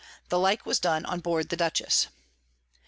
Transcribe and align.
The 0.29 0.39
like 0.39 0.65
was 0.65 0.79
done 0.79 1.05
on 1.05 1.19
board 1.19 1.49
the 1.49 1.55
Dutchess. 1.55 2.07